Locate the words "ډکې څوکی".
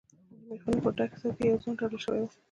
0.97-1.43